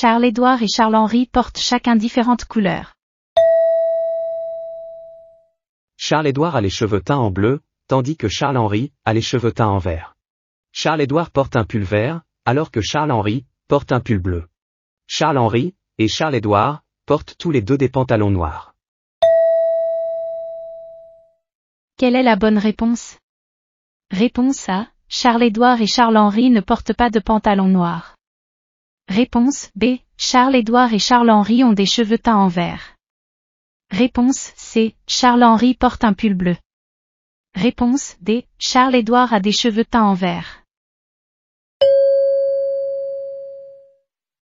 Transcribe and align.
Charles-Édouard 0.00 0.62
et 0.62 0.68
Charles-Henri 0.68 1.26
portent 1.26 1.58
chacun 1.58 1.96
différentes 1.96 2.44
couleurs. 2.44 2.94
Charles-Édouard 5.96 6.54
a 6.54 6.60
les 6.60 6.70
cheveux 6.70 7.00
teints 7.00 7.16
en 7.16 7.32
bleu, 7.32 7.62
tandis 7.88 8.16
que 8.16 8.28
Charles-Henri 8.28 8.92
a 9.04 9.12
les 9.12 9.20
cheveux 9.20 9.50
teints 9.50 9.66
en 9.66 9.78
vert. 9.78 10.14
Charles-Édouard 10.70 11.32
porte 11.32 11.56
un 11.56 11.64
pull 11.64 11.82
vert, 11.82 12.20
alors 12.44 12.70
que 12.70 12.80
Charles-Henri 12.80 13.44
porte 13.66 13.90
un 13.90 13.98
pull 13.98 14.20
bleu. 14.20 14.46
Charles-Henri 15.08 15.74
et 15.98 16.06
Charles-Édouard 16.06 16.84
portent 17.04 17.34
tous 17.36 17.50
les 17.50 17.60
deux 17.60 17.76
des 17.76 17.88
pantalons 17.88 18.30
noirs. 18.30 18.76
Quelle 21.96 22.14
est 22.14 22.22
la 22.22 22.36
bonne 22.36 22.58
réponse? 22.58 23.18
Réponse 24.12 24.68
A. 24.68 24.86
Charles-Édouard 25.08 25.80
et 25.80 25.88
Charles-Henri 25.88 26.50
ne 26.50 26.60
portent 26.60 26.92
pas 26.92 27.10
de 27.10 27.18
pantalon 27.18 27.66
noir. 27.66 28.14
Réponse 29.08 29.70
B. 29.74 30.00
Charles-Édouard 30.18 30.92
et 30.92 30.98
Charles-Henri 30.98 31.64
ont 31.64 31.72
des 31.72 31.86
cheveux 31.86 32.18
teints 32.18 32.36
en 32.36 32.48
vert. 32.48 32.94
Réponse 33.90 34.52
C. 34.54 34.94
Charles-Henri 35.06 35.74
porte 35.74 36.04
un 36.04 36.12
pull 36.12 36.34
bleu. 36.34 36.56
Réponse 37.54 38.16
D. 38.20 38.44
Charles-Édouard 38.58 39.32
a 39.32 39.40
des 39.40 39.52
cheveux 39.52 39.86
teints 39.86 40.04
en 40.04 40.12
vert. 40.12 40.62